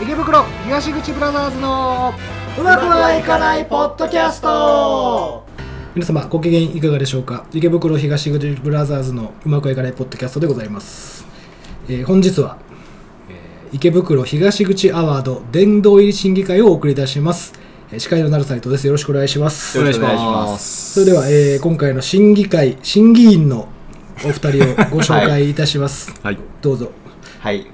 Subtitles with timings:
[0.00, 2.14] 池袋東口ブラザーズの
[2.58, 5.44] うまくはいかないポッドキャスト。
[5.94, 7.44] 皆様ご機嫌いかがでしょうか？
[7.52, 11.26] 池袋東口ブラザーズのうまくはいかないポッドキャストでございます、
[11.88, 12.58] えー本日は、
[13.28, 17.52] えー池袋東口アワード殿堂入り審議会をお送りいたします。
[17.90, 18.86] えー司会の成斉藤です。
[18.86, 19.76] よろしくお願いします。
[19.76, 20.94] よろしくお願いします。
[20.94, 23.68] それでは、えー今回の審議会審議員の
[24.24, 26.38] お二人をご紹介いたします、 はい。
[26.60, 26.90] どうぞ
[27.40, 27.66] はい。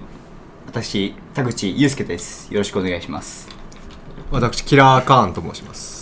[0.67, 2.53] 私、田口祐介です。
[2.53, 3.49] よろしくお願いします。
[4.31, 5.95] 私、キラーカーンと申します。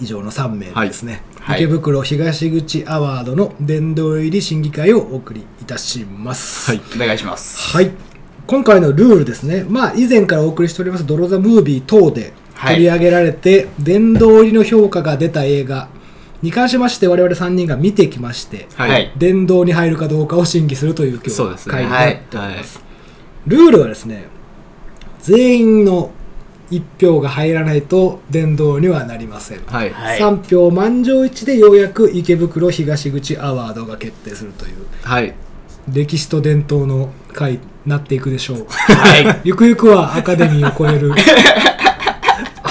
[0.00, 7.76] 以上の3名ですね、はい池袋東口アワードの殿堂入り審議会をお送りいたしますはいお願いします。
[7.76, 7.90] はい
[8.46, 15.88] 今回のルールですねまあ以前からお送りしております「ドロ・ザ・ムービー」等ではい取り上げられて、殿堂入りの評価が出た映画
[16.42, 19.18] に関しまして我々3人が見てきまして、ははいい。
[19.18, 22.84] 殿堂に入るかどうかを審議するという今日そうですね会になっております、は
[23.46, 24.26] ルールはですね
[25.20, 26.10] 全員の
[26.70, 29.90] 1票が入らないと殿堂にはなりません、はい。
[29.90, 35.34] はい3票満場一致でようやく池袋東口アワードが決定するというはい。
[35.92, 39.40] 歴史と伝統の会になっていくでしょうはい。
[39.44, 41.12] ゆくゆくはアカデミーを超える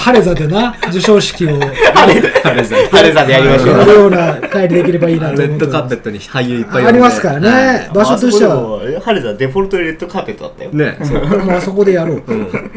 [0.02, 2.88] 晴れ座でな授賞式をやあれですね。
[2.90, 3.84] 晴れ座でやりましょう。
[3.84, 9.00] るような会にできればいいなとレッド思ってますカーペットに俳優いっぱいありますからね、場所としてはは。
[9.00, 10.70] 晴れ座デフォルトレッドカーペットだったよ。
[10.72, 10.98] ね。
[11.46, 12.22] まあそこでやろう、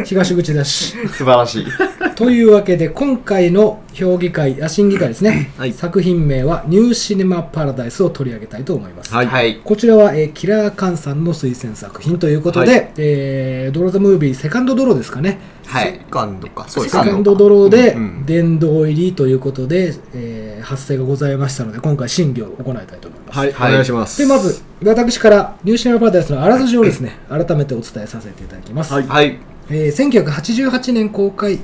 [0.03, 1.67] 東口だし素晴らしい。
[2.15, 9.27] というわけで今回の評議会あ審議会ですね、 はい作品名は「ニューシネマ・パラダイス」を取り上げたいと思います、はい。
[9.27, 9.61] はい。
[9.63, 16.01] こちらは、えーキラー・カンさんの推薦作品ということで、はいえードロー・ザ・ムービーセカンドドローですかねはいセ。
[16.09, 16.65] カンドか。
[16.67, 17.11] そうセですね。
[17.11, 23.51] カンドドローでうんうん殿堂入りということで、えー発生がございましたので今回審議を行いたいと思います、はい。
[23.51, 24.17] はいお願いします。
[24.19, 29.37] でまず私からニューシネマ・パラダイスのあらすじをですね改めてお伝えさせていただきます、はいはい。
[29.69, 31.59] えー1988年公開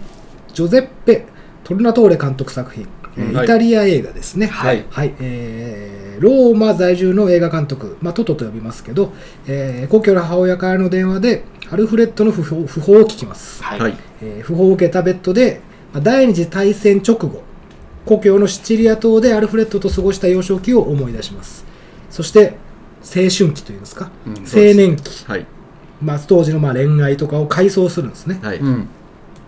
[0.53, 1.25] ジョゼッペ・
[1.63, 4.47] トルナトーレ監督作品、イタリア映画ですね。
[4.47, 4.85] はい。
[5.19, 9.11] えーローマ在住の映画監督、まあ、トトと呼びますけど、
[9.47, 13.79] えー故郷の母親からの電話でアルフレッドの訃報訃報を聞きます、はい。
[13.79, 13.97] はい。
[14.21, 15.61] えー訃報を受けたベッドで、
[15.93, 17.41] まあ第二次大戦直後
[18.05, 21.65] 故郷のシチリア島でアルフレッドと過ごした幼少期を思い出します。
[22.11, 22.55] そして
[23.03, 24.33] 青春期というんですか、うん。
[24.33, 25.25] 青年期。
[25.25, 25.45] はい。
[26.03, 28.57] まあ、当時のまあ恋愛とかを回想するんですね、はい。
[28.57, 28.87] うん。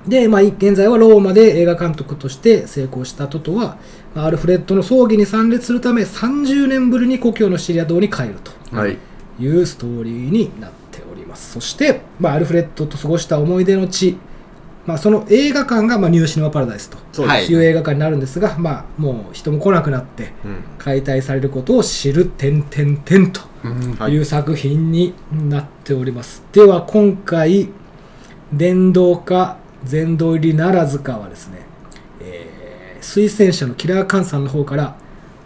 [0.08, 3.78] で、まあ、現在はローマで映画監督として成功したトトは、
[4.14, 8.52] まあアルフレッドの葬儀に参列するため30年ぶりに故郷のシチリア島に帰ると。
[8.76, 8.98] はい。
[9.40, 11.54] いうストーリーになっております。
[11.54, 14.16] そして、まあ、アルフレッドと過ごした思い出の地、
[14.86, 17.48] まあ、その映画館が、まあ、ニューシネマ・パラダイスとはい。
[17.48, 20.56] いう映画館になるんですが、まあ、もう人も来なくなってうん。
[20.78, 23.96] 解体されることを知る「点々点」とうん。
[23.98, 24.12] はい。
[24.12, 25.14] いう作品に
[25.50, 27.70] なっております、では今回
[28.52, 31.62] 電動か全動入りならずかはですね、
[32.22, 32.64] えー
[33.04, 34.96] 推薦者のキラーカンさんの方から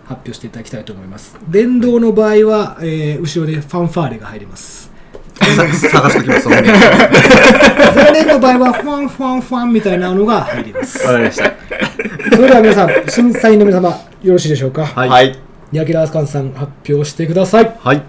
[0.05, 4.91] 発表していただきたいと思います電動の場合は、えー後ろでファンファーレが入ります
[5.39, 6.49] さ 探しときます。
[6.49, 6.61] ね
[7.95, 11.53] 前年の場合はファンファンファンみたいなのが入りますわかりました。
[12.35, 13.89] それでは皆さん審査員の皆様
[14.23, 15.09] よろしいでしょうか、はい。
[15.09, 15.39] はい。
[15.71, 18.03] ヤキラーカンさん発表してくださいはい。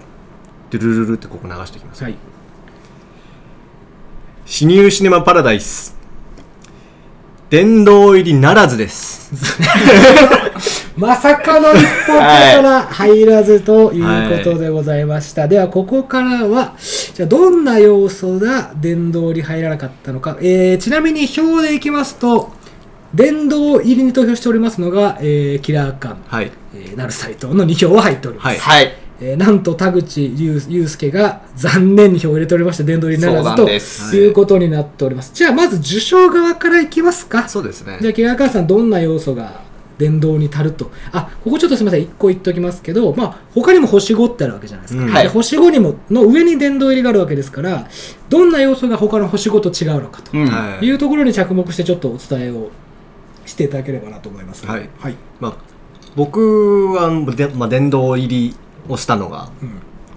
[0.71, 2.03] ドゥルルルルってここ流しておきます。
[2.03, 2.15] はい
[4.45, 5.98] シニューシネマパラダイス。
[7.49, 9.31] 殿堂入りならずです。
[10.95, 15.47] まさかの一歩から入らずということでございました。
[15.47, 16.75] では、ここからは、
[17.13, 20.37] じゃあどんな要素が殿堂に入らなかったのか。
[20.41, 22.51] えーちなみに表でいきますと、
[23.15, 26.51] 殿堂入りに投票しておりますのが、えーキラーカン、はい。
[26.75, 28.47] えー、なる斎藤の2票は入っております。
[28.47, 28.93] はいはい。
[29.21, 33.69] えーなんと田口祐祐介が残念に票を入れておりまして、殿堂入りならずと
[34.15, 35.31] いうことになっております。
[35.33, 37.47] じゃあ、まず受賞側からいきますか。
[37.49, 38.07] そうですねじ。
[38.07, 39.61] ゃあ、キラーカーさん、どんな要素が
[39.97, 40.89] 殿堂に足ると。
[41.11, 45.03] あ、ここちょっとすみません、一個言っておきますけど、まあ、他にも星5ってあるわけじゃないですか。
[45.03, 47.87] うんはいで星5にも、の上に殿堂入りがあるわけですから、
[48.29, 52.69] どんな要素が他の星5と違うのかといいうところに着目して、ちょっとお伝えを
[53.45, 55.15] していただければなと思います、はいはい。
[55.39, 55.53] まあ、
[56.15, 58.55] 僕はで、まあ、殿堂入り
[58.89, 59.69] をしたのが、うん。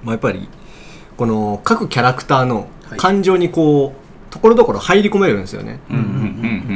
[0.03, 0.49] まあ、やっぱり
[1.17, 2.99] この各キャラクターのはい。
[2.99, 5.79] 感情にこうところどころ入り込めるんですよね。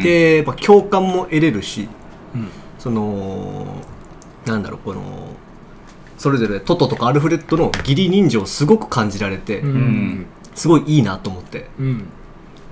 [0.03, 1.89] でやっぱ共感も得れるし
[2.35, 2.49] うん。
[2.79, 3.67] その
[4.47, 5.03] なんだろうこの
[6.17, 9.69] それぞれトトとかアルフレッドの義理人情をすごく感じられて、うん。
[9.69, 10.27] うん。
[10.55, 11.69] すごいいいなと思って。
[11.79, 12.05] うん。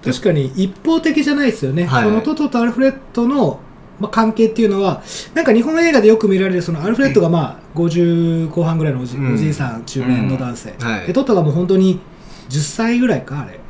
[0.03, 2.05] 確かに一方的じゃないですよね、はい。
[2.05, 3.61] このトトとアルフレッドの
[4.01, 5.03] まあ、関係っていうのは
[5.35, 9.35] なんか日本映画でよく見られるそのアルフレッドがまあ50後半ぐらいのおじ,、うん。
[9.35, 11.07] おじいさん中年の男性、はい。
[11.07, 12.01] でトトがもう本当に
[12.49, 13.61] 10歳ぐらいかあれ。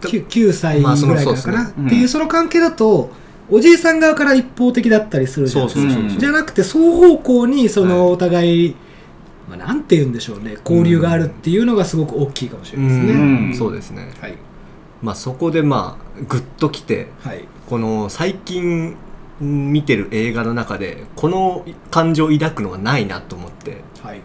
[0.00, 1.56] 9, 9歳ぐらいかな、そうですね。
[1.86, 3.10] っていうその関係だと
[3.50, 8.76] おじいさん側から一方的だったりするじゃないですかじゃなくて双方向にそはいのお互い、
[9.48, 10.56] まあ、なんて言うんでしょうね。
[10.64, 13.16] 交流があるっていうのがすごく大きいかもしれないですね、う
[13.50, 13.54] ん。
[13.56, 14.12] そうですね。
[14.20, 14.34] はい。
[15.02, 17.44] まあそこでまあグッときてはい。
[17.68, 18.96] この最近
[19.40, 24.20] 見てる映画の中でこの感情を抱くのはないなと思ってはい。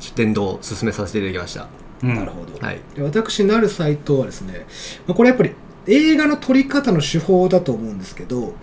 [0.00, 1.68] 出典堂を進めさせていただきました、
[2.02, 2.14] うん。
[2.14, 2.80] なるほど、はい。
[2.94, 4.66] で私なる斎藤はですね、
[5.06, 5.52] まあ、これやっぱり
[5.86, 8.54] 映画の撮り方の手法だと思うんですけど、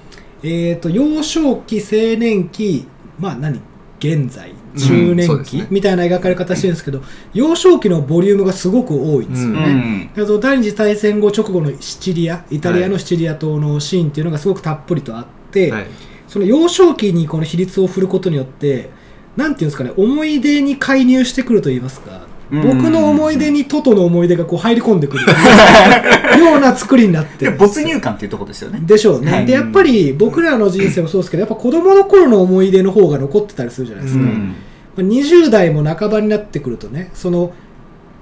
[0.43, 2.87] えー、と幼少期青年期
[3.19, 3.59] まあ何？
[3.97, 4.53] 現在？
[4.77, 5.67] 中年期、ですね。
[5.71, 7.01] みたいな描かれ方してるんですけど
[7.33, 15.85] 幼少期のボリュームがすごく多いんですようね、んであと第二次大戦後直後のシチリアイタリアのシチリア島のシーンっていうのがすごくたっぷりとあって、はい。
[16.27, 18.89] その幼少期にこの比率を振ることによって
[19.37, 22.61] なんていうんですかね思い出に介入してくると言いますかうん。
[22.61, 25.25] 僕の思い出にトトの思い出がこう入り込んでくる。
[26.39, 27.49] ような作りになって。
[27.49, 28.81] 没入感っていうところですよね。
[28.85, 29.45] でしょうね、はい。
[29.45, 34.53] でやっぱり僕らの人生もそうですけどやっぱ子供の頃の思い出の方が残ってたりするじゃないですか、うま
[34.97, 37.53] あ20代も半ばになってくるとねその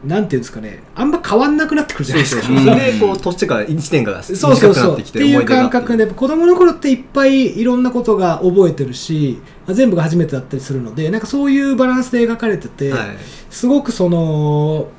[0.06, 2.50] なんていうんですかねあんま変わんなくなってくるじゃないですか。
[2.50, 2.66] うん。
[2.66, 13.18] それでこう年が1年がそうそう短くなそうってていうっきて思い出が感覚で子供の頃っていっぱいいろんなことが覚えてるしまあ全部が初めてだったりするのでなんかそういうバランスで描かれてて、はい。
[13.50, 14.90] すごくその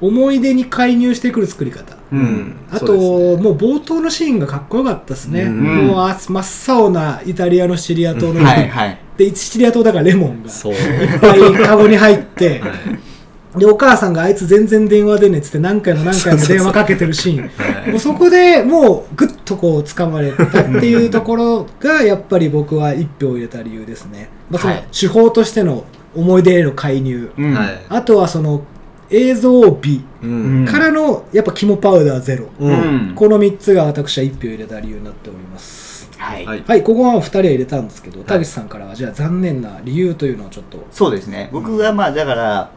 [0.00, 1.94] 思い出に介入してくる作り方。
[1.94, 2.22] ううん。
[2.22, 3.36] んあと、ね。
[3.36, 5.86] もう冒頭のシーンがかっこよかったですね、うん。
[5.86, 8.98] もうあ真っ青なイタリアのシチリア島の、はいはい。
[9.16, 10.74] でシチリア島だからレモンがいっそう
[11.20, 13.11] ぱいカゴに入って、はい
[13.56, 17.48] でお母さんがあいつ全然電話出ねえっつって何回も何回も電話かけてるシーン。
[17.48, 17.90] はい。
[17.90, 24.88] もうそこでもうぐっとこう掴まれたっていうところがやっぱり僕は一票を入れた理由ですね、まあ、そのはい。
[24.98, 25.84] 手法としての
[26.14, 27.52] 思い出への介入、うん。
[27.52, 27.82] はい。
[27.90, 28.62] あとはその
[29.10, 30.64] 映像美うん。
[30.66, 33.12] からのやっぱ肝パウダーゼロ、ううん。
[33.12, 36.10] んこの3つが私は1票入れた理由になっております。
[36.16, 36.46] はい。
[36.46, 36.64] はい。
[36.66, 40.86] はいここは2人は入れたんですけど田口さんからはじゃあ残念な理由というのをちょっと。
[40.90, 41.50] そうですね。
[41.52, 42.70] 僕がまあだから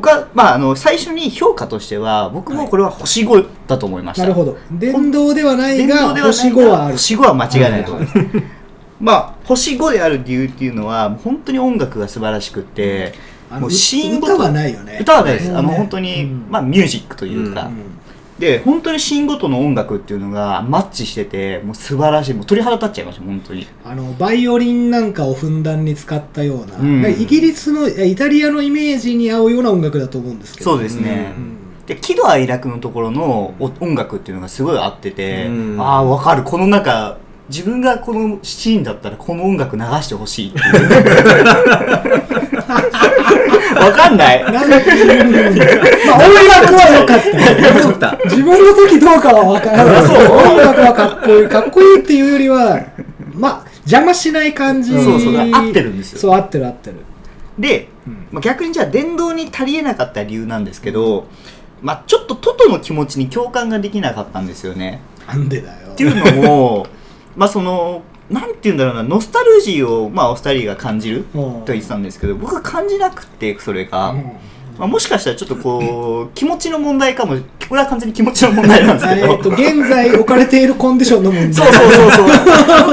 [0.00, 4.58] 他まああの最初に評価としては僕もこれは星5だと思いました、なるほど。
[4.72, 6.94] 電動ではないが星5はある。
[6.94, 8.18] 星5は間違いないと思います、
[9.00, 13.14] まあ星5である理由っていうのは本当に音楽が素晴らしくて
[13.50, 14.98] もうシーンごと歌はないよね。
[15.00, 16.46] 歌はないです、ねあの本当に、うん。
[16.50, 17.94] まあミュージックというか、うん
[18.38, 22.34] で本当にシーンごとの音楽っていうのがマッチしててもう素晴らしい。
[22.34, 23.66] もう鳥肌立っちゃいました本当に。
[23.84, 27.04] あのバイオリンなんかをふんだんに使ったような、うん。
[27.10, 30.72] イギリスのイタリアのイメージに合うような音楽だと思うんですけど。
[30.72, 31.56] そうですね、うん。
[31.86, 35.80] で喜怒哀楽のところのお音楽っていうのがすごい合ってて、うん。
[35.80, 36.42] ああ分かる。
[36.42, 40.64] この中自分がこのシーンだったらこの音楽流してほしいっていう
[43.90, 44.44] 分かんない。
[44.44, 47.28] なんまあ音楽は良かった。
[47.28, 50.02] よかった自分の時どうかは分からない。
[50.02, 50.16] そう。
[50.36, 52.86] 音楽はかっこいいかっこいいっていうよりは
[53.34, 54.92] まあ邪魔しない感じ。
[54.92, 55.36] そうそう。
[55.36, 56.18] 合ってるんですよ。
[56.18, 56.96] そう合ってる合ってる。
[57.58, 57.88] で、
[58.32, 61.26] まあ、逆にじゃあ電動に足りえなかった理由なんですけど、
[61.80, 65.00] まあ、ちょっとトトの気持ちに共感ができなかったんですよね。
[65.26, 65.92] なんでだよ。
[65.92, 66.86] っていうのも
[67.36, 71.52] まあそのなんて言うんだろうなノスタルジーを、まあ、お二人が感じるうん。
[71.64, 74.32] と言ってたんですけど僕は感じなくてそれが、うん
[74.78, 77.36] まあ、もしかしたらちょっとこう気持ちの問題かも。
[77.68, 79.26] これは完全に気持ちの問題なんですけど。
[79.26, 81.54] えーと現在置かれているコンディションの問題。
[81.54, 82.28] そうそうそうそう。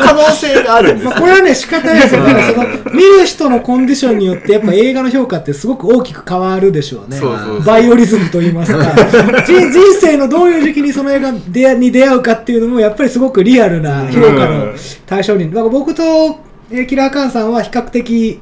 [0.02, 1.06] 可能性があるんです。
[1.06, 2.24] まあ、よこれはね仕方ないですよ。
[2.24, 2.58] だからそ
[2.90, 7.18] の見る人のコンディションによってやっぱ映画の評価ってすごく大きく変わるでしょうね。
[7.18, 7.64] そうそうそう。
[7.64, 8.94] バイオリズムといいますか。
[9.44, 14.68] 人人生のどういう時期にその映画に出会うかっていうのもやっぱりすごくリアルな評価の
[15.06, 15.50] 対象に。
[15.50, 16.04] だから僕と
[16.72, 18.40] えーキラーカンさんは比較的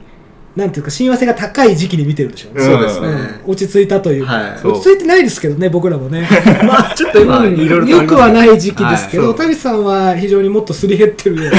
[0.55, 3.07] なんていうか親和性が高い時期に見てるでしょうね、そうですね。
[3.07, 4.61] うん落ち着いたというか、はい。
[4.63, 6.27] 落ち着いてないですけどね僕らもね。
[6.65, 7.55] まあちょっと今うん。
[7.55, 11.51] いろいろよくはない時期ですけど、はい田口さんは非常にもっとすり減ってるよ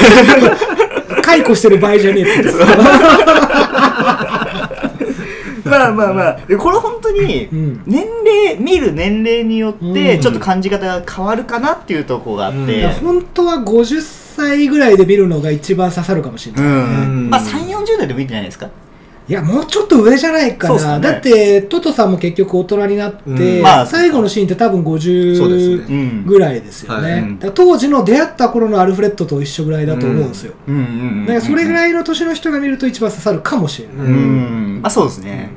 [1.22, 2.48] 解雇してる場合じゃねえって
[5.70, 6.40] まあまあまあ。
[6.46, 7.82] でこれ本当にうん。
[7.86, 10.20] 年齢見る年齢によってうん。
[10.20, 17.30] ちょっと感じ方が変わるかなっていうところがあって、いや本当は50歳ぐらいで見るのが一番刺さるかもしれうない、ん。
[17.30, 18.68] まあ3 4 0代でもいいんじゃないですか。
[19.28, 21.00] いやもうちょっと上じゃないかな、ね。
[21.08, 23.62] だってトトさんも結局大人になって、うん。
[23.62, 25.08] まあ最後のシーンって多分そうです
[25.40, 25.94] 50ね。
[25.94, 26.26] うん。
[26.26, 27.20] ぐらいですよね、はい。
[27.20, 27.38] うん。
[27.38, 34.80] 当時の出会った頃のアルフレッドと一緒ぐらいだと思うんですよ、うんうんうんだからそれぐいらいの年の人が見ると一番刺さるかもしれない、うん。
[34.82, 35.50] まあそうですね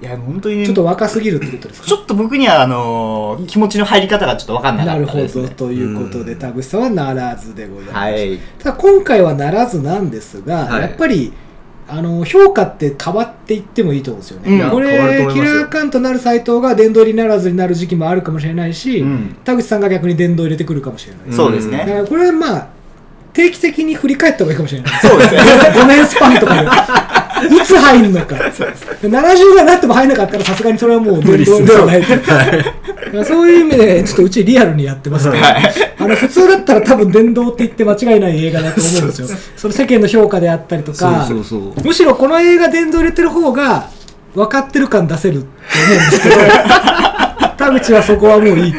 [0.00, 0.66] いや本当にね。
[0.66, 1.88] ちょっと若すぎるってことですか？
[1.88, 6.38] ちょっと僕にはあのー気持ちの入り方がちょっと分かんなかなるほったです、ね、どということでうん。
[6.38, 8.38] 田口さんはならずでございます、はい。
[8.58, 10.82] ただ今回はならずなんですが、はい。
[10.82, 11.32] やっぱり
[11.90, 14.70] あの評価って変わっていってもいいと思うんですよね、うん。
[14.70, 14.92] これ
[15.32, 19.36] キラーカンとなる斎藤が殿堂入りならずになる時期もあるかもしれないし、うん。
[19.42, 21.78] 田口さんが逆に殿堂入れてくるかもしれない、うんそうですね。
[21.78, 22.68] だからこれはまあ
[23.32, 25.00] 定期的に振り返った方がいいかもしれない。
[25.00, 25.40] そうですね。
[25.74, 26.68] 5年スパンとかで
[27.44, 28.36] いつ入るのか。
[28.36, 32.34] 70ぐらいになっても入らなかったらさすがにそれはもう殿堂ではないだか
[33.12, 35.30] らそういう意味でちょっとうちリアルにやってます。
[35.30, 35.58] から、
[35.98, 39.28] あの普通だったら多分殿堂って言って間違いない映画だと思うんですよ。
[39.56, 41.28] その世間の評価であったりとか
[41.84, 43.88] むしろこの映画殿堂入れてる方が
[44.34, 46.36] 分かってる感出せると思うんですけど
[47.56, 48.78] 田口はそこはもういいと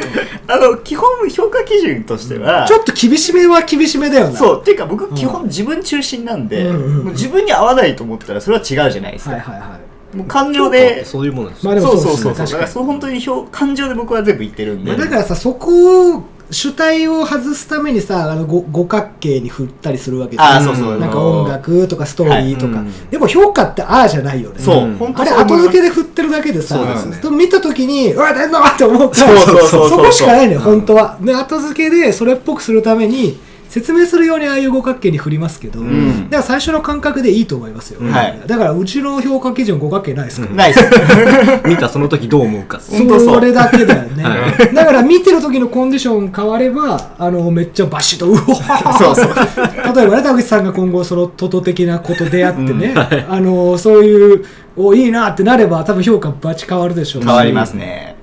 [0.52, 4.36] あの基本評価基準としては、ちょっと厳しめは厳しめだよな。
[4.36, 6.72] そうっていうか僕基本自分中心なんで、
[7.12, 9.80] 自分に合わないと思ったらそれは違うじゃないですか、はいはいは
[10.14, 10.18] い。
[10.18, 20.46] もう感情でそういうものですまあでもそうそうそうそうだ確かにからそう本当に表感情で僕は全部言ってるんで、まあ、だからさそこを主体を外すためにさあのご五角形に振ったりするわけじゃん。
[20.46, 22.86] ああそうそう、なんか音楽とかストーリーとか、はい。
[22.86, 23.10] うん。
[23.10, 24.60] でも評価ってああじゃないよね。
[24.60, 24.96] そう、うん。
[24.98, 27.38] 本当あれ後付けで振ってるだけでさそうですね。
[27.38, 28.60] 見た時にうわ出んの？
[28.60, 29.16] って思った。
[29.16, 29.90] そうそうそうそう。
[29.90, 31.18] そこしかないのよ本当は。
[31.22, 33.40] で後付けでそれっぽくするために
[33.70, 36.24] 説明するようにああいう五角形に振りますけど、ん。
[36.24, 38.42] だから最初の感覚でいいと思いますよ、はい。
[38.48, 40.42] だからうちの評価基準五角形ないです。
[40.42, 40.90] から、ないです。
[41.70, 42.80] 見たその時どう思うか。
[42.80, 49.96] そうそれだけだよね、は だから見てる時のコンディション変わればあのめっちゃバシッとうおそうそう。
[49.96, 52.94] 例えばね田口さんが今後そのトト的なこと出会ってね、
[53.30, 54.46] あのそういう
[54.76, 57.26] おいいなってなれば多分評価バチ変わるでしょうし。
[57.26, 58.19] 変わりますね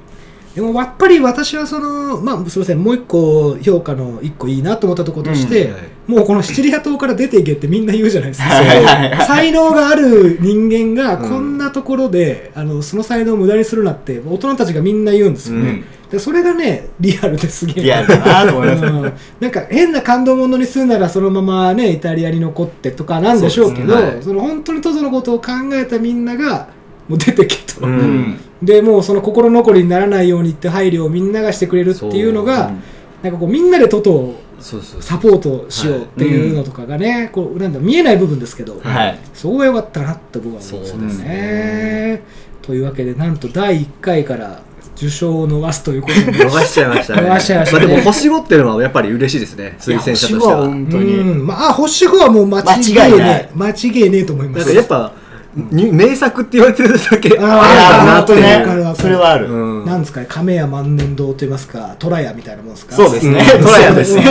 [0.57, 5.75] でもやっぱり私はそのまあすみませんもう一個評価の一個いいなと思ったところとして、うん。
[5.75, 11.29] はいもうこのシチリア島から出ていけってみんな言うじゃないですか、才能がある人間がうん。
[11.29, 17.85] こんなところで、あのその才能を無駄にするなって大人たちがみんな言うんですよね、でそれがねリアルですげえ。
[17.85, 18.85] リアルだなと思います。
[18.85, 19.13] うん。
[19.41, 26.69] なんか変な感動ものにするならそのままねイタリアに残ってとかなんでしょうけどその本当にトゾのことを考えたみんなが
[27.09, 27.99] もう出てけと、うん。
[27.99, 32.75] うんでもうその心残りにならないようにって配慮をみんながしてくれるっていうのがそう。
[32.75, 32.83] うん
[33.23, 39.19] なんかこうみんなでトトをサポートしようっていうのとかがね、こうなんだ見えない部分ですけど、はい。
[39.35, 42.23] そこが良かったなって僕は思うんですよそうですね。
[42.63, 44.61] というわけでなんと第1回から
[44.97, 47.29] 受賞を逃すということで逃しちゃいましたね。
[47.29, 47.85] 逃しちゃいましたね。
[47.85, 49.77] あ、でも星5っていうのはやっぱり嬉しいですね。
[49.79, 51.17] 推薦者としていや星5はは本当に。
[51.17, 51.47] うん。
[51.47, 53.57] まああ星5はもう間違いねい。
[53.57, 54.67] 間違いねえと思います。
[54.67, 55.26] かやっぱに
[55.57, 59.87] 名作って言われてるだけあーいやあ本当ねわかるわかるそれはある、うん。
[59.87, 60.21] なんですか？
[60.21, 62.95] ね亀屋万年堂と言いますか虎屋みたいなもんですか？
[62.95, 63.41] そうですね。
[63.57, 63.65] うん。
[63.65, 64.23] トラヤですね。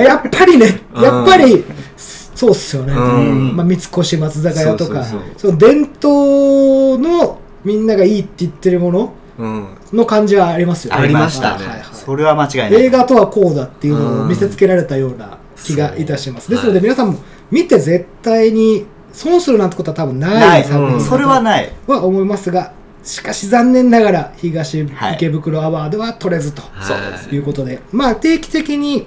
[0.02, 1.62] やっぱりねやっぱり
[2.34, 3.54] そうっすよね、うん。
[3.56, 5.04] まあ、三越松坂屋とか。
[5.36, 9.66] その伝統のみんながいいって言ってるものうん。
[9.92, 11.02] の感じはありますよね。
[11.02, 11.56] ありましたね。
[11.56, 11.86] はいはいはい。
[11.92, 12.74] それは間違いない。
[12.86, 17.18] 映画とはこうだっていうのを見せつけられたような気がいたします、ですので皆さんも
[17.50, 20.62] 見て絶対に損するなんてことは多分なない。
[20.62, 21.72] い作品だとそれはない。
[21.86, 25.14] は思いますがしかし残念ながら東はい。
[25.14, 27.80] 池袋アワードは取れずと、そうい、うことで。
[27.92, 29.06] まあ定期的に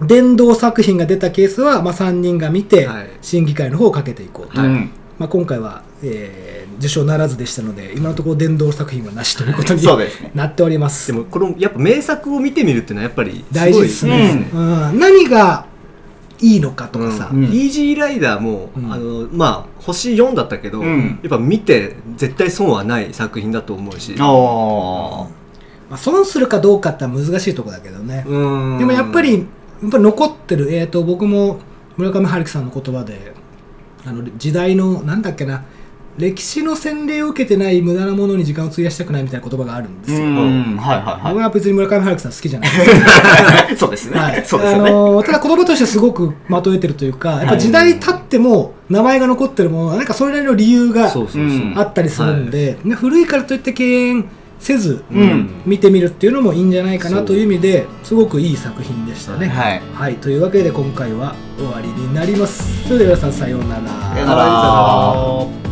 [0.00, 3.10] 殿堂作品が出たケースは、まあ、3人が見て、はい。
[3.22, 4.90] 審議会の方をかけていこうと、うん。
[5.18, 10.32] まあ、今回は、えー受賞ならずでしたので今のところ殿堂作品はなしということにそうですね。
[10.34, 11.12] なっております。
[11.12, 14.60] でもこのやっぱ名作を見てみるっていうのはやっぱり大事ですね、うう
[14.92, 14.98] ん。
[14.98, 15.66] 何が
[16.42, 17.44] いいのかとかさ、うん。
[17.44, 18.92] イージーライダーも、うん。
[18.92, 21.20] あのまあ星4だったけど、うん。
[21.22, 24.14] やっぱ見て絶対損はない作品だと思うし。
[25.88, 28.78] まあ、損するかどうかって難しいところだけどね、うん。
[28.78, 31.60] でもやっぱりやっぱり残ってる、えー、と僕も
[31.96, 33.34] 村上春樹さんの言葉で
[34.06, 35.64] あの時代のなんだっけな
[36.18, 40.76] 歴史の洗礼を受けてない無駄なものに時間を費やしたくないみたいな言葉があるんですよ、うん。
[40.76, 43.72] はいはいは僕は別に村上春樹さん好きじゃないです。
[43.72, 51.12] い そうですね、はい、そうですよね、あのーただ言葉としてすごくまとえてるというかやっぱ時代経っても名前が残ってるものはなんかそれなりの理由が
[51.76, 54.24] あったりするんで、ね古いからといって敬遠
[54.58, 55.50] せず、うん。
[55.66, 59.48] 見てみるっていうのもいいんじゃないかなという意味ですごくいい作品でしたね。
[59.48, 59.82] はい。
[59.92, 62.84] はい、というわけで今回は終わりになります。
[62.84, 63.82] それでは皆さんさようなら。
[64.14, 64.34] さような
[65.66, 65.71] ら